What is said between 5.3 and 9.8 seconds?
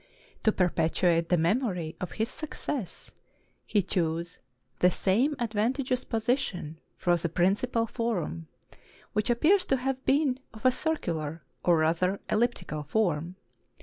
advantageous position for the princi pal forum; which appears to